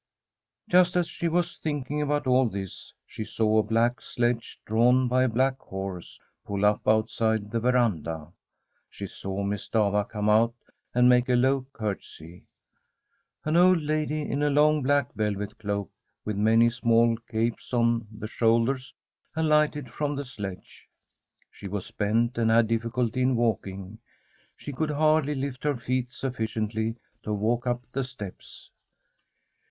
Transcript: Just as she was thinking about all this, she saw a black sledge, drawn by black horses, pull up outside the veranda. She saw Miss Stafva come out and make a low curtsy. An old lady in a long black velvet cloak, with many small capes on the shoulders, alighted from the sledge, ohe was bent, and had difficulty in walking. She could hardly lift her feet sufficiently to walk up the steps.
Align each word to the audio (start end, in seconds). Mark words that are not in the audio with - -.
Just 0.67 0.95
as 0.95 1.07
she 1.07 1.27
was 1.27 1.59
thinking 1.59 2.01
about 2.01 2.25
all 2.25 2.49
this, 2.49 2.91
she 3.05 3.23
saw 3.23 3.59
a 3.59 3.63
black 3.63 4.01
sledge, 4.01 4.59
drawn 4.65 5.07
by 5.07 5.27
black 5.27 5.59
horses, 5.59 6.19
pull 6.43 6.65
up 6.65 6.87
outside 6.87 7.51
the 7.51 7.59
veranda. 7.59 8.33
She 8.89 9.05
saw 9.05 9.43
Miss 9.43 9.69
Stafva 9.69 10.09
come 10.09 10.27
out 10.27 10.55
and 10.95 11.07
make 11.07 11.29
a 11.29 11.35
low 11.35 11.67
curtsy. 11.71 12.45
An 13.45 13.55
old 13.55 13.79
lady 13.83 14.23
in 14.23 14.41
a 14.41 14.49
long 14.49 14.81
black 14.81 15.13
velvet 15.13 15.59
cloak, 15.59 15.91
with 16.25 16.35
many 16.35 16.71
small 16.71 17.15
capes 17.29 17.71
on 17.71 18.07
the 18.11 18.25
shoulders, 18.25 18.95
alighted 19.35 19.93
from 19.93 20.15
the 20.15 20.25
sledge, 20.25 20.89
ohe 21.61 21.69
was 21.69 21.91
bent, 21.91 22.39
and 22.39 22.49
had 22.49 22.65
difficulty 22.65 23.21
in 23.21 23.35
walking. 23.35 23.99
She 24.55 24.73
could 24.73 24.89
hardly 24.89 25.35
lift 25.35 25.63
her 25.63 25.77
feet 25.77 26.11
sufficiently 26.11 26.95
to 27.21 27.31
walk 27.35 27.67
up 27.67 27.83
the 27.91 28.03
steps. 28.03 28.71